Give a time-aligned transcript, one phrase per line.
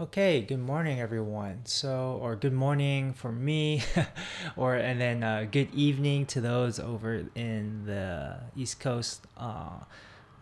[0.00, 1.60] Okay, good morning, everyone.
[1.66, 3.82] So, or good morning for me,
[4.56, 9.80] or and then uh, good evening to those over in the East Coast, uh,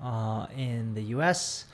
[0.00, 1.64] uh, in the U.S.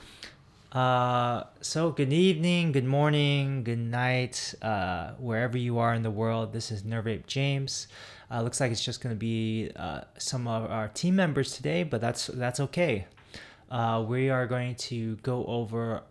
[0.71, 6.53] Uh, so, good evening, good morning, good night, uh, wherever you are in the world.
[6.53, 7.87] This is Nervape James.
[8.31, 9.69] Uh, looks like it's just going to be
[10.17, 13.05] some of our team members today, but that's that's okay.
[13.69, 16.01] We are going to go over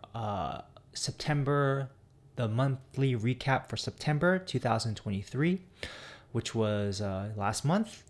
[0.95, 1.89] September,
[2.35, 5.61] the monthly recap for September 2023,
[6.31, 8.03] which was uh, last month.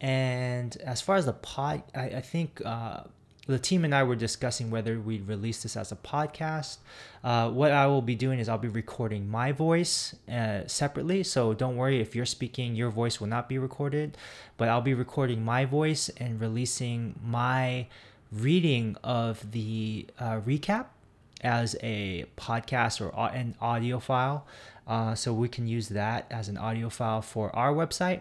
[0.00, 3.04] And as far as the pod, I, I think uh,
[3.46, 6.78] the team and I were discussing whether we'd release this as a podcast.
[7.22, 11.22] Uh, what I will be doing is I'll be recording my voice uh, separately.
[11.22, 14.18] So don't worry if you're speaking, your voice will not be recorded,
[14.56, 17.86] but I'll be recording my voice and releasing my
[18.32, 20.86] reading of the uh, recap
[21.40, 24.46] as a podcast or an audio file.
[24.86, 28.20] Uh, so we can use that as an audio file for our website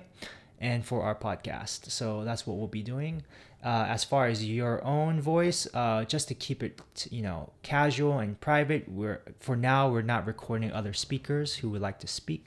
[0.59, 1.91] and for our podcast.
[1.91, 3.23] So that's what we'll be doing.
[3.63, 8.19] Uh, as far as your own voice, uh, just to keep it, you know, casual
[8.19, 8.87] and private.
[8.87, 12.45] We're for now we're not recording other speakers who would like to speak.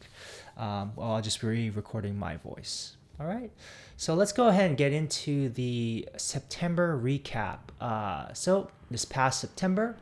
[0.57, 2.97] Um, well, I'll just be recording my voice.
[3.21, 3.51] All right.
[3.97, 7.59] So let's go ahead and get into the September recap.
[7.81, 9.97] Uh, so this past September,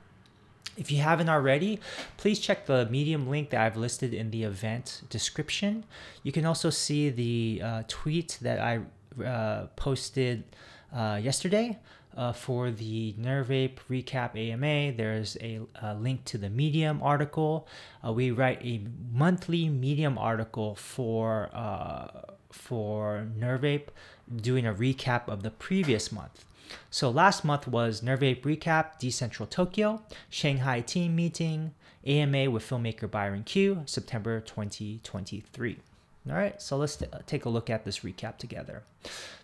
[0.76, 1.80] if you haven't already,
[2.16, 5.84] please check the Medium link that I've listed in the event description.
[6.22, 8.80] You can also see the uh, tweet that I
[9.22, 10.44] uh, posted
[10.94, 11.78] uh, yesterday
[12.16, 14.96] uh, for the Nervape Recap AMA.
[14.96, 17.68] There's a, a link to the Medium article.
[18.06, 22.08] Uh, we write a monthly Medium article for uh,
[22.50, 23.88] for Nervape,
[24.34, 26.45] doing a recap of the previous month.
[26.90, 31.72] So last month was Nervape Recap, DCentral Tokyo, Shanghai Team Meeting,
[32.06, 35.78] AMA with filmmaker Byron Q, September 2023.
[36.28, 38.82] All right, so let's t- take a look at this recap together.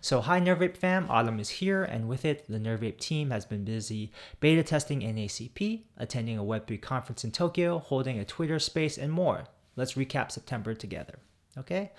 [0.01, 3.63] So, hi Nervape fam, Autumn is here, and with it, the Nervape team has been
[3.63, 9.13] busy beta testing NACP, attending a Web3 conference in Tokyo, holding a Twitter space, and
[9.13, 9.45] more.
[9.77, 11.19] Let's recap September together.
[11.57, 11.91] Okay.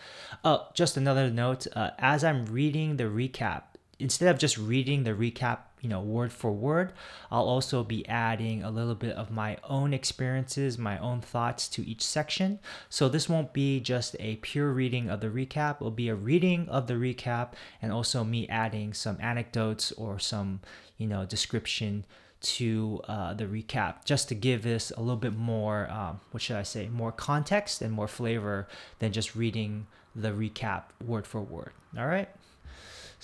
[0.45, 3.63] Oh, just another note uh, as I'm reading the recap,
[3.99, 6.93] instead of just reading the recap, you know, word for word,
[7.31, 11.87] I'll also be adding a little bit of my own experiences, my own thoughts to
[11.87, 12.59] each section.
[12.89, 16.69] So this won't be just a pure reading of the recap, it'll be a reading
[16.69, 20.61] of the recap and also me adding some anecdotes or some,
[20.97, 22.05] you know, description
[22.45, 26.57] to uh, the recap just to give this a little bit more um, what should
[26.57, 28.69] i say more context and more flavor
[28.99, 32.29] than just reading the recap word for word all right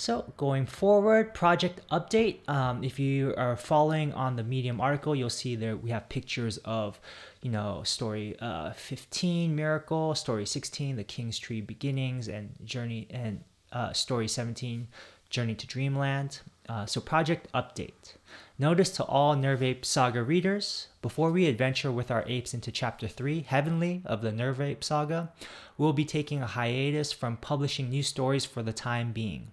[0.01, 2.49] so going forward, project update.
[2.49, 6.57] Um, if you are following on the Medium article, you'll see there we have pictures
[6.65, 6.99] of,
[7.43, 13.45] you know, story uh, 15, Miracle, story 16, The King's Tree Beginnings, and Journey, and
[13.73, 14.89] uh, story 17,
[15.29, 16.41] Journey to Dreamland.
[16.67, 18.15] Uh, so project update.
[18.59, 23.41] Notice to all Nervape Saga readers, before we adventure with our apes into chapter 3,
[23.41, 25.33] Heavenly, of the Nervape Saga,
[25.77, 29.53] we'll be taking a hiatus from publishing new stories for the time being.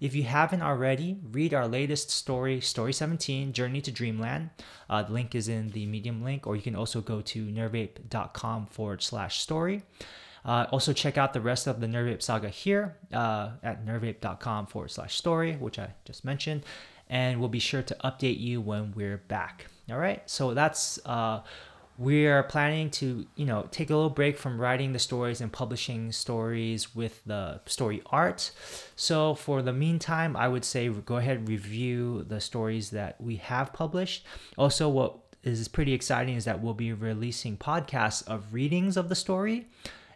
[0.00, 4.50] If you haven't already, read our latest story, Story 17 Journey to Dreamland.
[4.90, 8.66] Uh, the link is in the Medium link, or you can also go to nervape.com
[8.66, 9.82] forward slash story.
[10.44, 14.90] Uh, also, check out the rest of the Nervape saga here uh, at nervape.com forward
[14.90, 16.62] slash story, which I just mentioned.
[17.08, 19.66] And we'll be sure to update you when we're back.
[19.90, 21.40] All right, so that's uh,
[21.98, 25.52] we are planning to you know take a little break from writing the stories and
[25.52, 28.50] publishing stories with the story art.
[28.96, 33.72] So for the meantime i would say go ahead review the stories that we have
[33.72, 34.24] published.
[34.56, 39.14] Also what is pretty exciting is that we'll be releasing podcasts of readings of the
[39.14, 39.68] story.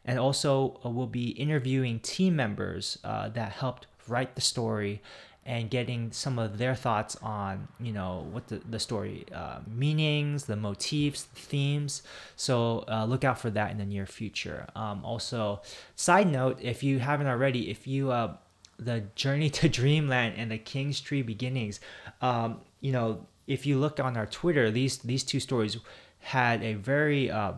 [0.04, 5.00] And also uh, we'll be interviewing team members uh, that helped write the story
[5.46, 10.44] and getting some of their thoughts on you know what the, the story uh, meanings
[10.44, 12.02] the motifs the themes.
[12.36, 14.66] So uh, look out for that in the near future.
[14.76, 15.62] Um, also
[15.96, 18.36] side note if you haven't already if you uh,
[18.78, 21.80] the journey to dreamland and the king's tree beginnings
[22.22, 25.76] um, you know if you look on our twitter these these two stories
[26.20, 27.52] had a very uh,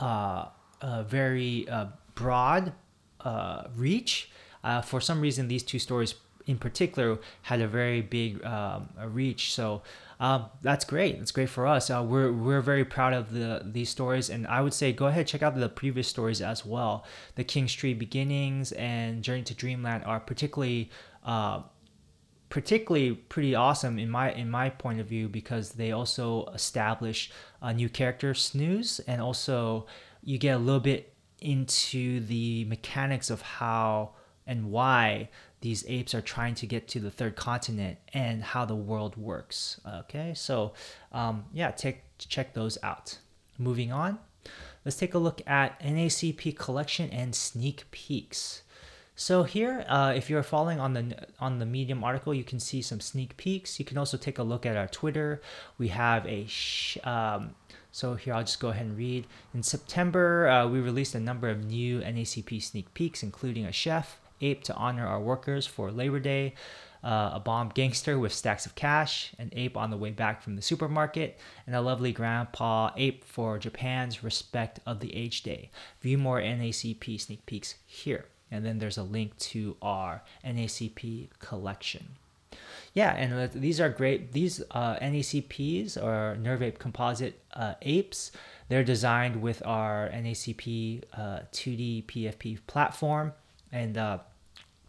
[0.00, 2.72] uh, very uh, broad
[3.76, 4.30] reach.
[4.84, 6.14] For some reason these two stories
[6.46, 9.52] in particular had a very big um, reach.
[9.54, 9.82] So
[10.20, 11.18] um, that's great.
[11.18, 11.90] That's great for us.
[11.90, 15.26] Uh, we're we're very proud of the these stories, and I would say go ahead
[15.26, 17.04] check out the previous stories as well.
[17.34, 20.90] The King's Tree Beginnings and Journey to Dreamland are particularly.
[21.24, 21.62] Uh,
[22.50, 27.28] particularly pretty awesome in my in my point of view because they also establish
[27.60, 29.86] a new character snooze and also
[30.22, 34.10] you get a little bit into the mechanics of how
[34.46, 35.28] and why
[35.60, 39.80] these apes are trying to get to the third continent and how the world works.
[40.00, 40.74] Okay, so
[41.12, 43.18] um, yeah, take check those out.
[43.58, 44.18] Moving on,
[44.84, 48.62] let's take a look at NACP collection and sneak peeks.
[49.16, 52.82] So here, uh, if you're following on the on the Medium article, you can see
[52.82, 53.78] some sneak peeks.
[53.78, 55.40] You can also take a look at our Twitter.
[55.78, 56.46] We have a
[57.08, 57.54] um,
[57.92, 59.26] so here I'll just go ahead and read.
[59.54, 64.18] In September, uh, we released a number of new NACP sneak peeks, including a chef
[64.44, 66.54] ape to honor our workers for Labor Day,
[67.02, 70.56] uh, a bomb gangster with stacks of cash, an ape on the way back from
[70.56, 75.70] the supermarket, and a lovely grandpa ape for Japan's respect of the age day.
[76.00, 82.06] View more NACP sneak peeks here and then there's a link to our NACP collection.
[82.92, 84.32] Yeah, and these are great.
[84.32, 88.30] These uh, NACPs or Nervape composite uh, apes.
[88.68, 93.32] They're designed with our NACP uh, 2D PFP platform,
[93.72, 94.18] and uh,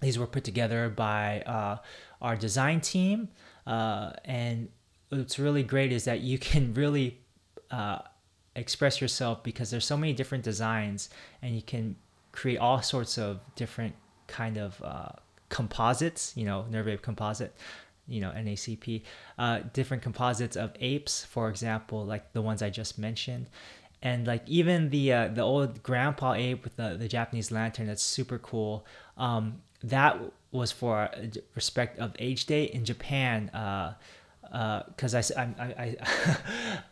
[0.02, 1.78] these were put together by uh,
[2.22, 3.30] our design team.
[3.66, 4.70] Uh, and
[5.10, 7.20] what's really great is that you can really
[8.56, 11.10] express yourself because there's so many different designs,
[11.42, 11.96] and you can
[12.32, 13.96] create all sorts of different
[14.28, 15.10] kind of uh,
[15.50, 17.56] composites, you know, Nervape composite,
[18.08, 19.04] you know, NACP,
[19.38, 23.48] uh, different composites of apes, for example, like the ones I just mentioned.
[24.02, 28.04] And like even the uh, the old grandpa ape with the, the Japanese lantern, that's
[28.04, 28.86] super cool.
[29.18, 30.20] Um, that
[30.52, 31.10] was for
[31.56, 33.50] respect of age day in Japan.
[33.50, 33.94] Uh,
[34.88, 35.74] because uh, I, I,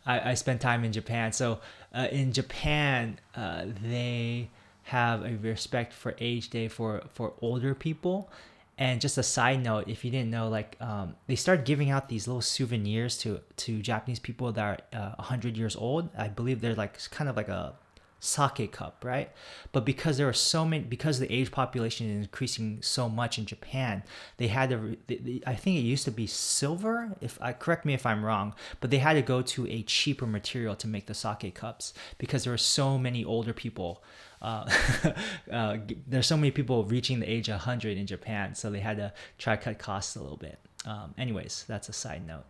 [0.05, 1.31] I, I, I spent time in Japan.
[1.31, 1.59] So
[1.93, 4.49] uh, in Japan, uh, they
[4.83, 8.29] have a respect for age day for for older people
[8.77, 12.09] and just a side note if you didn't know like um, they start giving out
[12.09, 16.59] these little souvenirs to to japanese people that are uh, 100 years old i believe
[16.59, 17.73] they're like kind of like a
[18.23, 19.29] sake cup, right?
[19.71, 23.45] But because there are so many, because the age population is increasing so much in
[23.45, 24.03] Japan,
[24.37, 24.97] they had to.
[25.45, 27.15] I think it used to be silver.
[27.21, 30.25] If I correct me if I'm wrong, but they had to go to a cheaper
[30.25, 34.03] material to make the sake cups because there are so many older people.
[34.41, 34.69] Uh,
[35.51, 35.77] uh,
[36.07, 39.13] there's so many people reaching the age of 100 in Japan, so they had to
[39.37, 40.59] try to cut costs a little bit.
[40.85, 42.43] Um, anyways, that's a side note.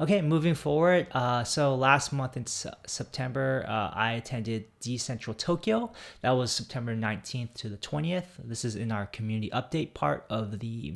[0.00, 1.08] Okay, moving forward.
[1.12, 5.92] Uh, so last month in September, uh, I attended DCentral Tokyo.
[6.22, 8.24] That was September 19th to the 20th.
[8.42, 10.94] This is in our community update part of the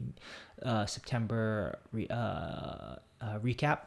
[0.62, 2.14] uh, September re- uh,
[3.20, 3.80] uh, recap.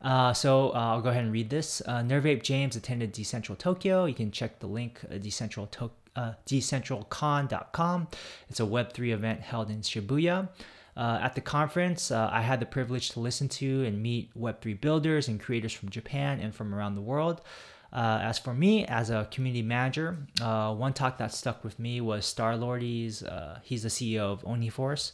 [0.00, 1.82] Uh, so uh, I'll go ahead and read this.
[1.86, 4.04] Uh, Nervape James attended DCentral Tokyo.
[4.04, 8.08] You can check the link, uh, DCentral to- uh, dcentralcon.com.
[8.48, 10.48] It's a Web3 event held in Shibuya.
[10.96, 14.80] Uh, at the conference, uh, I had the privilege to listen to and meet Web3
[14.80, 17.40] builders and creators from Japan and from around the world.
[17.92, 22.00] Uh, as for me, as a community manager, uh, one talk that stuck with me
[22.00, 23.22] was Star Lordy's.
[23.22, 25.12] Uh, he's the CEO of OniForce.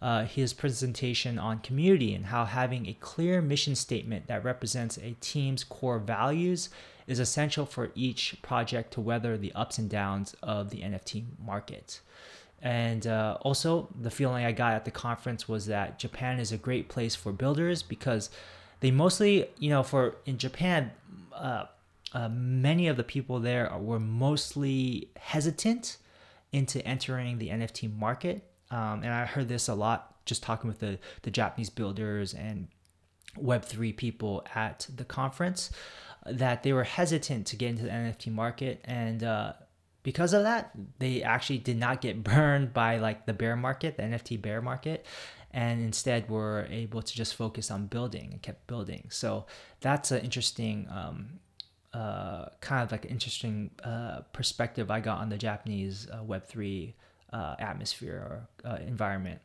[0.00, 5.14] Uh, his presentation on community and how having a clear mission statement that represents a
[5.20, 6.70] team's core values
[7.06, 12.00] is essential for each project to weather the ups and downs of the NFT market.
[12.62, 16.58] And uh, also, the feeling I got at the conference was that Japan is a
[16.58, 18.28] great place for builders because
[18.80, 20.90] they mostly, you know, for in Japan,
[21.34, 21.64] uh,
[22.12, 25.96] uh, many of the people there were mostly hesitant
[26.52, 28.42] into entering the NFT market.
[28.70, 32.68] Um, and I heard this a lot just talking with the, the Japanese builders and
[33.38, 35.70] Web3 people at the conference
[36.26, 38.80] that they were hesitant to get into the NFT market.
[38.84, 39.54] And uh,
[40.02, 44.02] because of that, they actually did not get burned by like the bear market, the
[44.02, 45.06] NFT bear market,
[45.52, 49.06] and instead were able to just focus on building and kept building.
[49.10, 49.46] So
[49.80, 51.40] that's an interesting, um,
[51.92, 56.46] uh, kind of like an interesting uh, perspective I got on the Japanese uh, Web
[56.46, 56.94] three
[57.32, 59.40] uh, atmosphere or uh, environment.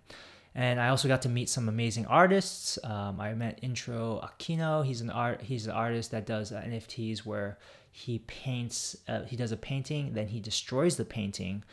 [0.57, 2.79] And I also got to meet some amazing artists.
[2.83, 4.85] Um, I met Intro Aquino.
[4.85, 5.41] He's an art.
[5.41, 7.57] He's an artist that does uh, NFTs where
[7.97, 8.97] he paints.
[9.07, 11.63] Uh, he does a painting, then he destroys the painting,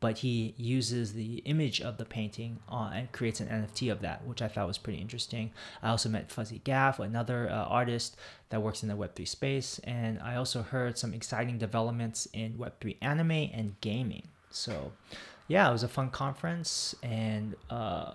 [0.00, 4.26] but he uses the image of the painting on, and creates an NFT of that,
[4.26, 5.50] which I thought was pretty interesting.
[5.82, 8.18] I also met Fuzzy Gaff, another uh, artist
[8.50, 12.98] that works in the Web3 space, and I also heard some exciting developments in Web3
[13.00, 14.28] anime and gaming.
[14.50, 14.92] So
[15.48, 16.94] yeah, it was a fun conference.
[17.02, 18.12] And uh,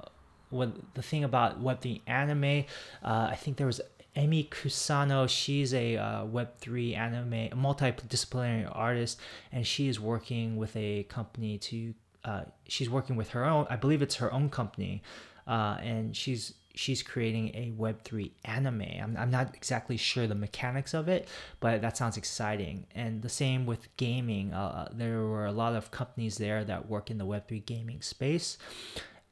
[0.52, 2.66] what the thing about Web3 anime,
[3.04, 3.82] uh, I think there was
[4.18, 5.30] Emi Kusano.
[5.30, 9.20] She's a uh, Web3 anime, multidisciplinary artist,
[9.52, 11.94] and she is working with a company to.
[12.26, 13.68] Uh, she's working with her own.
[13.70, 15.02] I believe it's her own company,
[15.48, 18.82] uh, and she's she's creating a Web3 anime.
[19.02, 21.28] I'm, I'm not exactly sure the mechanics of it,
[21.60, 22.86] but that sounds exciting.
[22.94, 24.54] And the same with gaming.
[24.54, 28.58] Uh, there were a lot of companies there that work in the Web3 gaming space.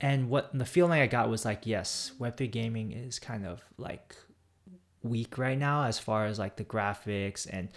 [0.02, 4.16] And what the feeling I got was like, yes, Web3 gaming is kind of like
[5.06, 7.70] weak right now as far as like the graphics and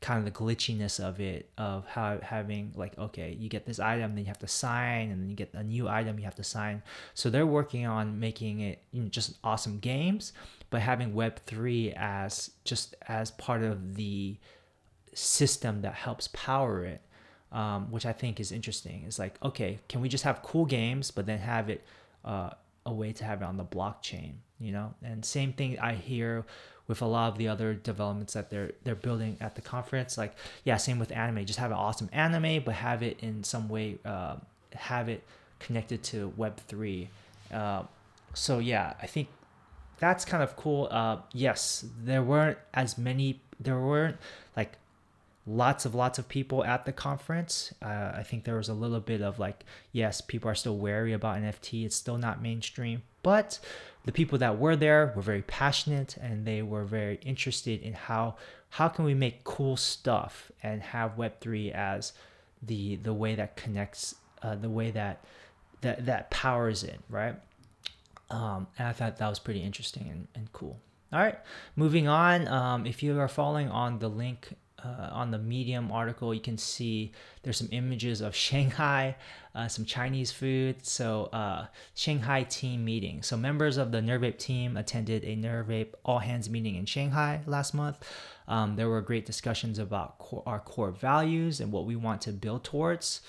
[0.00, 4.14] kind of the glitchiness of it of how having like okay you get this item
[4.14, 6.44] then you have to sign and then you get a new item you have to
[6.44, 6.82] sign.
[7.14, 10.32] So they're working on making it you know, just awesome games
[10.70, 14.36] but having web3 as just as part of the
[15.14, 17.02] system that helps power it
[17.52, 19.04] um, which i think is interesting.
[19.06, 21.84] Is like okay can we just have cool games but then have it
[22.24, 22.50] uh,
[22.84, 26.44] a way to have it on the blockchain you know and same thing i hear
[26.88, 30.18] with a lot of the other developments that they're they're building at the conference.
[30.18, 31.44] Like yeah, same with anime.
[31.44, 34.36] Just have an awesome anime, but have it in some way uh,
[34.74, 35.22] have it
[35.58, 37.08] connected to Web three.
[37.52, 37.84] Uh,
[38.34, 39.28] so yeah, I think
[39.98, 40.88] that's kind of cool.
[40.90, 43.40] Uh, yes, there weren't as many.
[43.60, 44.16] There weren't
[44.56, 44.72] like
[45.46, 47.72] lots of lots of people at the conference.
[47.82, 51.12] Uh, I think there was a little bit of like, yes, people are still wary
[51.12, 51.84] about NFT.
[51.84, 53.58] It's still not mainstream, but
[54.04, 58.36] the people that were there were very passionate and they were very interested in how
[58.70, 62.12] how can we make cool stuff and have Web3 as
[62.62, 65.24] the the way that connects, uh, the way that
[65.82, 67.34] that that powers it, right?
[68.30, 70.78] Um, and I thought that was pretty interesting and, and cool.
[71.12, 71.38] All right,
[71.76, 72.48] moving on.
[72.48, 76.58] Um, if you are following on the link uh, on the Medium article, you can
[76.58, 77.12] see
[77.42, 79.16] there's some images of Shanghai,
[79.54, 80.84] uh, some Chinese food.
[80.84, 83.22] So, uh, Shanghai team meeting.
[83.22, 87.74] So, members of the Nervape team attended a Nervape all hands meeting in Shanghai last
[87.74, 87.98] month.
[88.48, 92.32] Um, there were great discussions about core, our core values and what we want to
[92.32, 93.20] build towards.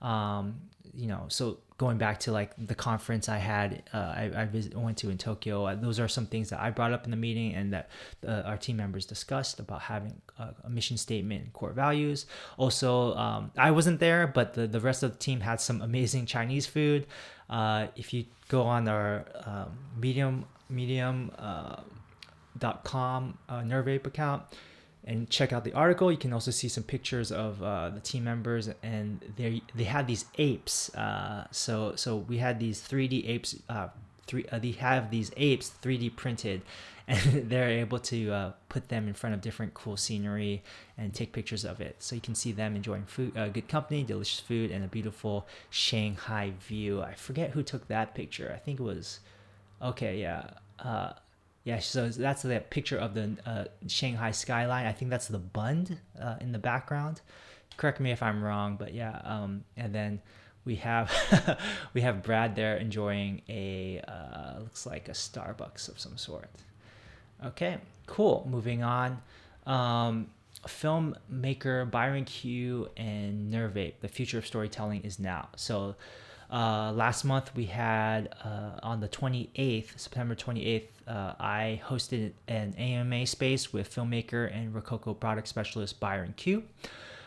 [0.00, 0.60] Um,
[0.94, 4.76] you know, so going back to like the conference I had, uh, I, I visit,
[4.76, 5.66] went to in Tokyo.
[5.66, 7.90] Uh, those are some things that I brought up in the meeting and that
[8.26, 12.26] uh, our team members discussed about having a, a mission statement and core values.
[12.56, 16.26] Also, um, I wasn't there, but the, the rest of the team had some amazing
[16.26, 17.06] Chinese food.
[17.50, 21.76] Uh, if you go on our um, medium medium uh,
[22.58, 24.42] dot com uh, Nervape account,
[25.04, 26.10] and check out the article.
[26.10, 30.06] You can also see some pictures of uh, the team members, and they they had
[30.06, 30.94] these apes.
[30.94, 33.56] Uh, so so we had these 3D apes.
[33.68, 33.88] Uh,
[34.26, 36.62] three uh, they have these apes 3D printed,
[37.08, 40.62] and they're able to uh, put them in front of different cool scenery
[40.96, 41.96] and take pictures of it.
[41.98, 45.48] So you can see them enjoying food, uh, good company, delicious food, and a beautiful
[45.68, 47.02] Shanghai view.
[47.02, 48.52] I forget who took that picture.
[48.54, 49.18] I think it was
[49.82, 50.20] okay.
[50.20, 50.50] Yeah.
[51.64, 54.86] Yeah, so that's the picture of the uh, Shanghai skyline.
[54.86, 57.20] I think that's the Bund uh, in the background.
[57.76, 59.20] Correct me if I'm wrong, but yeah.
[59.24, 60.20] Um, and then
[60.64, 61.12] we have
[61.94, 66.50] we have Brad there enjoying a uh, looks like a Starbucks of some sort.
[67.44, 68.46] Okay, cool.
[68.50, 69.20] Moving on.
[69.66, 70.28] Um,
[70.66, 75.48] filmmaker Byron Q and Nervape, the future of storytelling is now.
[75.56, 75.96] So
[76.50, 82.74] uh, last month we had uh, on the 28th, September 28th, uh, I hosted an
[82.74, 86.64] AMA space with filmmaker and Rokoko product specialist Byron Q.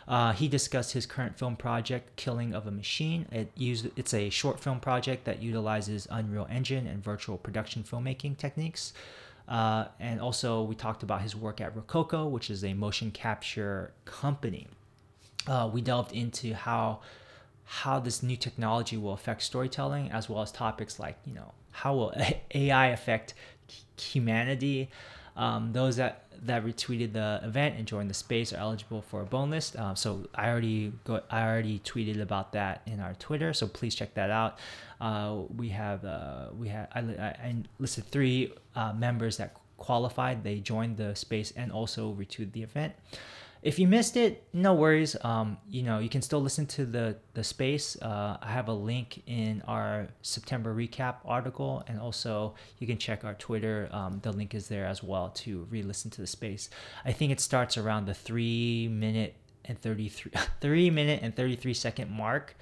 [0.08, 3.26] Uh, he discussed his current film project, Killing of a Machine.
[3.32, 8.38] It used it's a short film project that utilizes Unreal Engine and virtual production filmmaking
[8.38, 8.94] techniques.
[9.48, 13.94] Uh, and also, we talked about his work at Rokoko, which is a motion capture
[14.06, 14.68] company.
[15.48, 17.02] Uh, we delved into how
[17.68, 21.96] how this new technology will affect storytelling, as well as topics like, you know, how
[21.96, 22.14] will
[22.54, 23.34] AI affect
[24.00, 24.90] humanity?
[25.36, 29.26] Um, those that, that retweeted the event and joined the space are eligible for a
[29.26, 29.76] bonus.
[29.76, 33.54] Uh, so I already go, I already tweeted about that in our Twitter.
[33.54, 34.60] So please check that out.
[35.02, 40.44] Uh, we have uh, we have I, I listed three uh, members that qualified.
[40.44, 42.94] They joined the space and also retweeted the event.
[43.66, 45.16] If you missed it, no worries.
[45.24, 48.00] Um, you know, you can still listen to the the space.
[48.00, 53.26] Uh, I have a link in our September recap article, and also you can check
[53.26, 53.90] our Twitter.
[53.92, 56.70] Um, the link is there as well to re-listen to the space.
[57.06, 59.34] I think it starts around the three minute
[59.66, 60.32] and 33
[60.62, 62.56] three minute and 33 second mark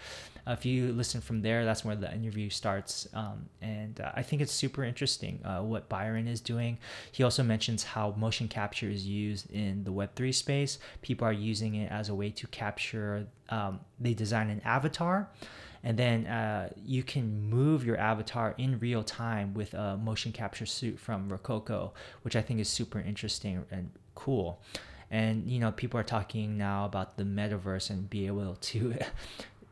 [0.45, 3.07] uh, if you listen from there, that's where the interview starts.
[3.13, 6.77] Um, and uh, I think it's super interesting uh, what Byron is doing.
[7.11, 10.79] He also mentions how motion capture is used in the Web3 space.
[11.01, 15.29] People are using it as a way to capture, um, they design an avatar
[15.85, 20.65] and then uh, you can move your avatar in real time with a motion capture
[20.65, 21.91] suit from Rokoko,
[22.21, 24.61] which I think is super interesting and cool.
[25.13, 28.95] And you know, people are talking now about the metaverse and be able to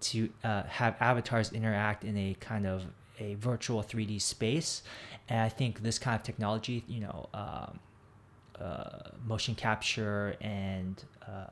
[0.01, 2.85] to uh, have avatars interact in a kind of
[3.19, 4.83] a virtual 3D space.
[5.27, 7.79] And I think this kind of technology, you know, um,
[8.59, 11.47] uh, motion capture and uh,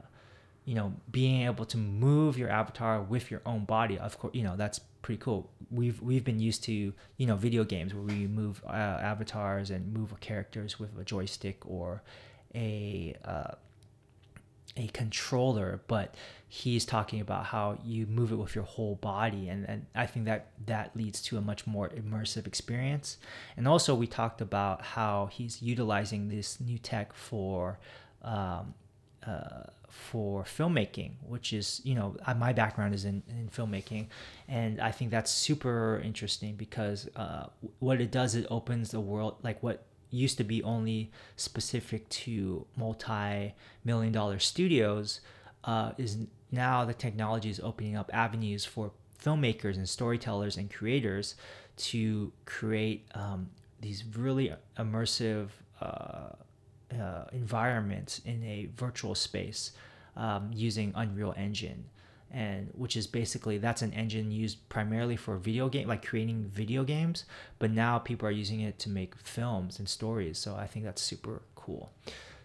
[0.65, 4.43] you know being able to move your avatar with your own body of course you
[4.43, 8.27] know that's pretty cool we've we've been used to you know video games where we
[8.27, 12.03] move uh, avatars and move characters with a joystick or
[12.53, 13.51] a uh,
[14.77, 16.15] a controller but
[16.47, 20.25] he's talking about how you move it with your whole body and, and i think
[20.25, 23.17] that that leads to a much more immersive experience
[23.57, 27.79] and also we talked about how he's utilizing this new tech for
[28.23, 28.73] um,
[29.25, 34.07] uh, for filmmaking, which is, you know, my background is in, in filmmaking.
[34.47, 37.47] And I think that's super interesting because uh,
[37.79, 42.66] what it does, it opens the world, like what used to be only specific to
[42.75, 45.22] multi million dollar studios,
[45.63, 46.18] uh, is
[46.51, 48.92] now the technology is opening up avenues for
[49.24, 51.36] filmmakers and storytellers and creators
[51.78, 53.50] to create um,
[53.82, 55.50] these really immersive
[55.82, 56.30] uh,
[56.92, 59.72] uh, environment in a virtual space
[60.18, 61.86] um, using Unreal Engine,
[62.31, 66.83] and which is basically that's an engine used primarily for video game, like creating video
[66.83, 67.25] games.
[67.57, 70.38] But now people are using it to make films and stories.
[70.38, 71.91] So I think that's super cool.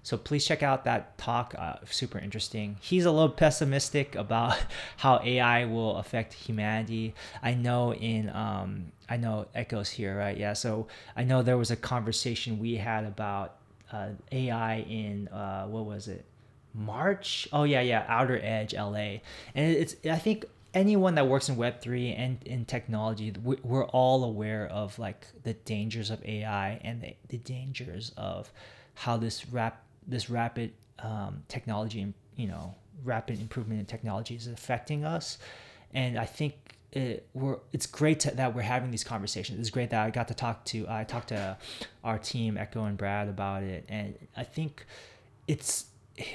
[0.05, 1.55] So please check out that talk.
[1.59, 2.77] Uh, super interesting.
[2.81, 4.59] He's a little pessimistic about
[4.99, 7.15] how AI will affect humanity.
[7.43, 10.37] I know in um, I know Echoes here, right?
[10.37, 10.53] Yeah.
[10.53, 13.57] So I know there was a conversation we had about
[13.93, 16.27] uh, AI in uh, what was it?
[16.75, 17.49] March?
[17.53, 19.21] Oh yeah, yeah, Outer Edge, LA,
[19.55, 24.25] and it's I think anyone that works in Web three and in technology, we're all
[24.25, 28.53] aware of like the dangers of AI and the, the dangers of
[28.95, 35.05] how this rap this rapid um, technology you know rapid improvement in technology is affecting
[35.05, 35.39] us,
[35.93, 36.55] and I think
[36.93, 39.61] it, we're it's great to, that we're having these conversations.
[39.61, 41.57] It's great that I got to talk to I talked to
[42.03, 44.85] our team Echo and Brad about it, and I think
[45.47, 45.87] it's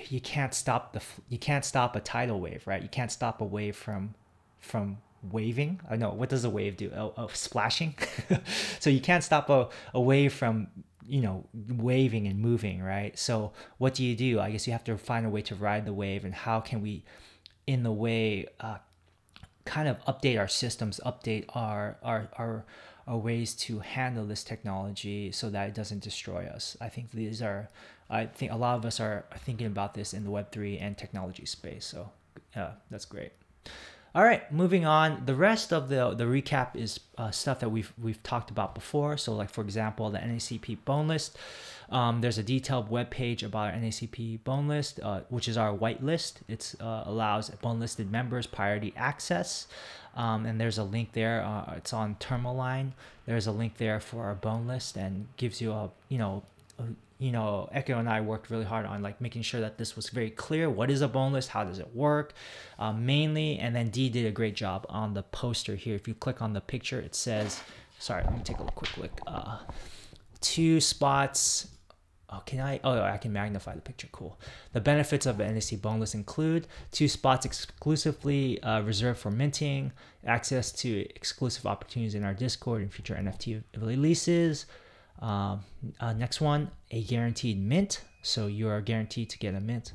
[0.10, 2.82] you can't stop the you can't stop a tidal wave, right?
[2.82, 4.16] You can't stop a wave from
[4.60, 5.80] from waving.
[5.90, 6.92] I know what does a wave do?
[6.96, 7.96] Oh, oh splashing.
[8.80, 10.68] so you can't stop a, a wave from
[11.08, 13.18] you know waving and moving, right?
[13.18, 14.40] So what do you do?
[14.40, 16.82] I guess you have to find a way to ride the wave, and how can
[16.82, 17.04] we,
[17.66, 18.78] in the way, uh,
[19.66, 22.66] kind of update our systems, update our our, our
[23.18, 26.78] ways to handle this technology so that it doesn't destroy us.
[26.80, 27.70] I think these are,
[28.10, 30.98] I think a lot of us are thinking about this in the Web three and
[30.98, 31.86] technology space.
[31.86, 32.12] So,
[32.56, 33.32] uh, that's great.
[34.16, 35.24] All right, moving on.
[35.28, 39.18] The rest of the the recap is uh, stuff that we've we've talked about before.
[39.18, 41.38] So, like for example, the NACP bone list.
[41.92, 45.76] Um, there's a detailed web page about our NACP bone list, uh, which is our
[45.76, 46.36] whitelist.
[46.48, 49.68] It uh, allows bone listed members priority access.
[50.20, 51.42] Um, and there's a link there.
[51.44, 52.94] Uh, it's on Tourmaline.
[53.26, 56.44] There's a link there for our bone list and gives you a you know
[56.78, 56.84] a,
[57.20, 60.10] you know, Echo and I worked really hard on like making sure that this was
[60.10, 60.70] very clear.
[60.70, 61.50] What is a bone list?
[61.50, 62.34] How does it work?
[62.78, 65.96] Uh, mainly, and then D did a great job on the poster here.
[65.96, 67.62] If you click on the picture, it says,
[68.00, 69.22] sorry, let me take a quick look.
[69.28, 69.60] Uh,
[70.42, 71.68] two spots.
[72.32, 72.80] Oh, can I?
[72.84, 74.08] Oh, I can magnify the picture.
[74.12, 74.38] Cool.
[74.74, 79.92] The benefits of an NAC bone list include two spots exclusively uh, reserved for minting,
[80.26, 84.68] access to exclusive opportunities in our Discord and future NFT releases,
[85.22, 85.62] um,
[86.00, 88.04] uh, next one, a guaranteed mint.
[88.22, 89.94] So you are guaranteed to get a mint.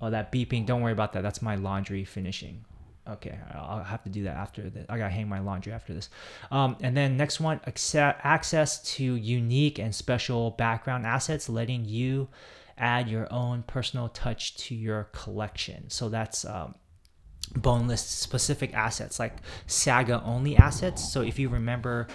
[0.00, 0.64] Oh, that beeping.
[0.64, 1.22] Don't worry about that.
[1.22, 2.64] That's my laundry finishing.
[3.08, 4.84] Okay, I'll have to do that after this.
[4.88, 6.10] I gotta hang my laundry after this.
[6.50, 7.60] Um, and then next one,
[7.96, 12.28] access to unique and special background assets, letting you
[12.76, 15.88] add your own personal touch to your collection.
[15.88, 16.74] So that's um,
[17.56, 21.10] bone list specific assets, like Saga only assets.
[21.12, 22.08] So if you remember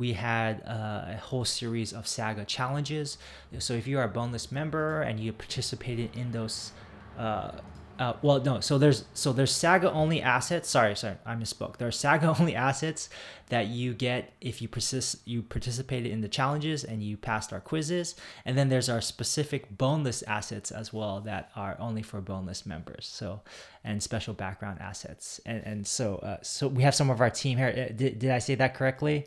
[0.00, 3.18] we had uh, a whole series of Saga challenges.
[3.58, 6.72] So if you are a bone list member and you participated in those,
[7.18, 7.52] uh,
[8.00, 10.70] uh, well, no, so there's so there's Saga only assets.
[10.70, 11.76] Sorry, sorry, I misspoke.
[11.76, 13.10] There are Saga only assets
[13.50, 17.60] that you get if you persist you participated in the challenges and you passed our
[17.60, 18.14] quizzes.
[18.46, 22.46] And then there's our specific bone list assets as well that are only for bone
[22.46, 23.06] list members.
[23.06, 23.42] So
[23.84, 25.38] and special background assets.
[25.44, 27.68] And and so uh, so we have some of our team here.
[27.90, 29.26] Uh, did, did I say that correctly?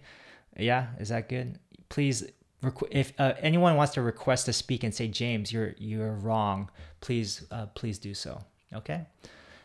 [0.58, 1.60] Yeah, is that good?
[1.90, 2.26] Please,
[2.90, 7.46] if uh, anyone wants to request to speak and say James, you're you're wrong, please
[7.52, 8.42] uh, please do so.
[8.74, 9.06] Okay.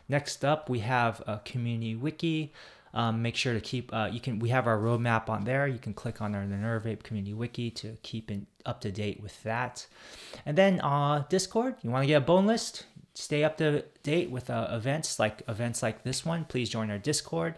[0.07, 2.53] Next up, we have a community wiki.
[2.91, 5.67] Um, make sure to keep uh, you can we have our roadmap on there.
[5.67, 9.21] You can click on our the Nervape community wiki to keep in, up to date
[9.21, 9.85] with that.
[10.45, 11.75] And then uh, discord.
[11.83, 12.85] You want to get a bone list?
[13.13, 16.45] Stay up to date with uh, events like events like this one.
[16.45, 17.55] Please join our discord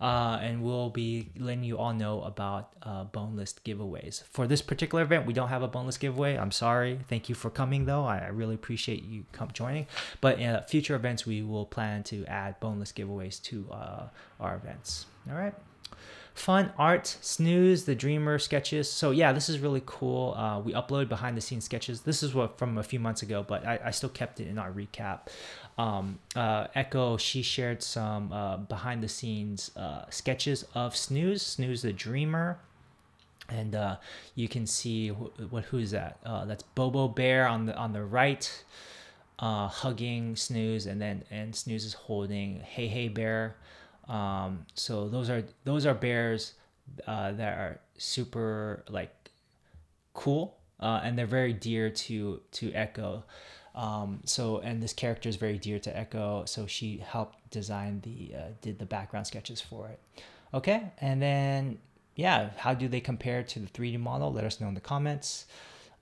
[0.00, 4.22] uh, and we'll be letting you all know about uh, bone list giveaways.
[4.24, 6.36] For this particular event, we don't have a bone list giveaway.
[6.36, 7.00] I'm sorry.
[7.08, 8.04] Thank you for coming, though.
[8.04, 9.86] I, really appreciate you come joining.
[10.20, 14.08] But in future events, we will plan to add bone list giveaways to uh,
[14.40, 15.06] our events.
[15.28, 15.54] All right
[16.34, 18.90] fun art snooze the dreamer sketches.
[18.90, 20.34] So yeah this is really cool.
[20.34, 22.02] Uh, we upload behind the scenes sketches.
[22.02, 24.58] This is what from a few months ago but i, I still kept it in
[24.58, 25.28] our recap.
[25.78, 31.82] Um, uh, echo she shared some uh, behind the scenes uh, sketches of snooze snooze
[31.82, 32.58] the dreamer.
[33.48, 33.96] And uh,
[34.36, 36.18] you can see wh- what who's that?
[36.24, 38.64] Uh, that's bobo bear on the on the right
[39.40, 43.56] hugging snooze and then and snooze is holding hey hey bear
[44.10, 46.54] um, so those are those are bears
[47.06, 49.30] uh, that are super like
[50.14, 53.24] cool uh, and they're very dear to to Echo.
[53.74, 58.34] Um, so and this character is very dear to Echo, so she helped design the
[58.36, 60.00] uh, did the background sketches for it.
[60.52, 61.78] Okay, and then
[62.16, 64.32] yeah, how do they compare to the 3D model?
[64.32, 65.46] Let us know in the comments.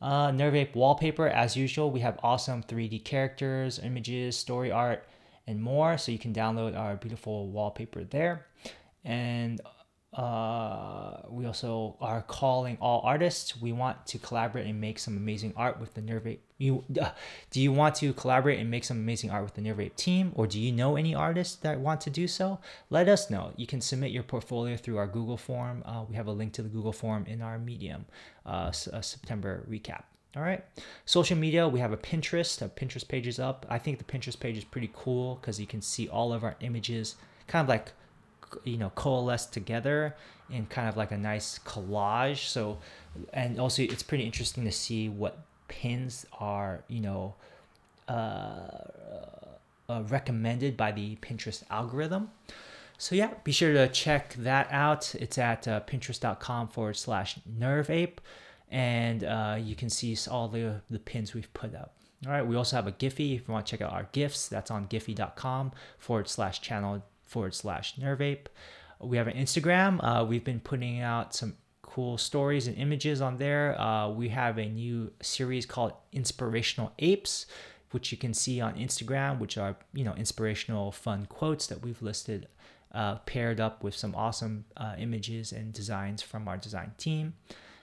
[0.01, 5.05] Uh, Nervape wallpaper, as usual, we have awesome 3D characters, images, story art,
[5.49, 5.99] and more.
[5.99, 8.47] So you can download our beautiful wallpaper there.
[9.05, 9.61] And
[10.13, 13.61] uh, we also are calling all artists.
[13.61, 16.39] We want to collaborate and make some amazing art with the Nervape.
[16.57, 17.11] You uh,
[17.51, 20.47] do you want to collaborate and make some amazing art with the Nervape team, or
[20.47, 22.59] do you know any artists that want to do so?
[22.91, 23.53] Let us know.
[23.57, 25.83] You can submit your portfolio through our Google form.
[25.85, 28.07] Uh, we have a link to the Google form in our Medium
[28.47, 30.05] uh, uh September recap.
[30.37, 30.65] All right.
[31.07, 32.61] Social media, we have a Pinterest.
[32.61, 33.67] A Pinterest page is up.
[33.69, 36.57] I think the Pinterest page is pretty cool because you can see all of our
[36.61, 37.93] images kind of like,
[38.65, 40.15] you know, coalesced together
[40.51, 42.47] in kind of like a nice collage.
[42.49, 42.79] So,
[43.33, 45.39] and also it's pretty interesting to see what
[45.69, 47.35] pins are, you know,
[48.07, 48.69] uh,
[49.89, 52.31] uh, recommended by the Pinterest algorithm.
[52.99, 55.15] So yeah, be sure to check that out.
[55.15, 58.19] It's at uh, pinterest.com forward slash nervape
[58.71, 61.95] and uh, you can see all the, the pins we've put up.
[62.27, 64.49] All right, we also have a Giphy if you want to check out our GIFs.
[64.49, 68.47] That's on giphy.com forward slash channel forward slash nervape.
[69.01, 70.01] We have an Instagram.
[70.03, 73.81] Uh, we've been putting out some cool stories and images on there.
[73.81, 77.47] Uh, we have a new series called Inspirational Apes,
[77.93, 82.03] which you can see on Instagram, which are you know inspirational, fun quotes that we've
[82.03, 82.49] listed,
[82.93, 87.35] uh, paired up with some awesome uh, images and designs from our design team.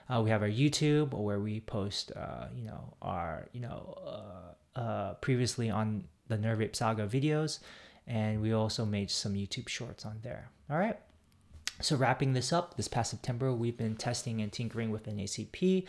[0.08, 4.78] Uh, we have our YouTube where we post, uh, you know, our, you know, uh,
[4.78, 7.60] uh previously on the Nervape Saga videos,
[8.06, 10.50] and we also made some YouTube shorts on there.
[10.70, 10.98] All right.
[11.80, 15.84] So wrapping this up, this past September we've been testing and tinkering with NACP.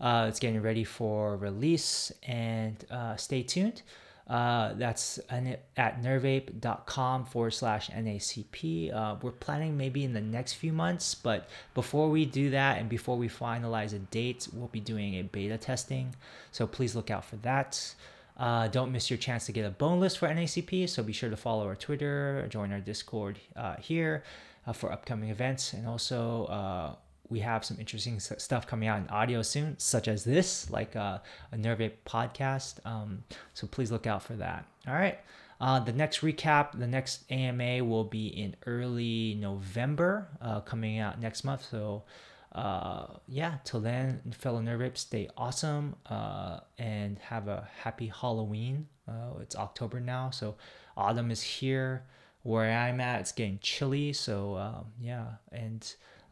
[0.00, 3.82] Uh, it's getting ready for release, and uh, stay tuned.
[4.28, 8.94] Uh, that's at nervape.com forward slash NACP.
[8.94, 12.90] Uh, we're planning maybe in the next few months, but before we do that and
[12.90, 16.14] before we finalize a date, we'll be doing a beta testing.
[16.52, 17.94] So please look out for that.
[18.36, 21.30] Uh, don't miss your chance to get a bone list for NACP, so be sure
[21.30, 24.22] to follow our Twitter, join our Discord uh, here
[24.66, 26.94] uh, for upcoming events, and also uh,
[27.30, 31.18] we have some interesting stuff coming out in audio soon, such as this, like uh,
[31.52, 32.84] a Nerve podcast.
[32.86, 34.64] Um, so please look out for that.
[34.86, 35.18] All right.
[35.60, 41.20] Uh, the next recap, the next AMA will be in early November, uh, coming out
[41.20, 41.66] next month.
[41.68, 42.04] So,
[42.52, 48.86] uh, yeah, till then, fellow Nerve stay awesome uh, and have a happy Halloween.
[49.08, 50.56] Uh, it's October now, so
[50.96, 52.04] autumn is here.
[52.44, 54.12] Where I'm at, it's getting chilly.
[54.12, 55.84] So, um, yeah, and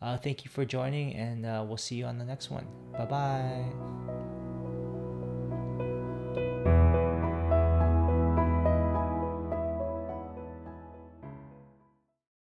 [0.03, 2.67] uh, thank you for joining, and uh, we'll see you on the next one.
[2.93, 4.56] Bye bye.